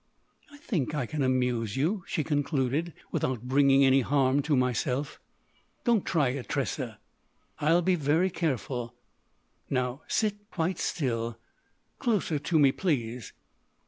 [0.51, 5.19] "I think I can amuse you," she concluded, "without bringing any harm to myself."
[5.83, 6.97] "Don't try it, Tressa!—"
[7.59, 8.95] "I'll be very careful.
[9.69, 13.31] Now, sit quite still—closer to me, please."